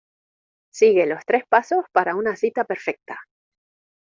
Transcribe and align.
sigue 0.73 1.05
los 1.05 1.23
tres 1.27 1.43
pasos 1.47 1.85
para 1.93 2.15
una 2.15 2.35
cita 2.35 2.63
perfecta. 2.63 3.19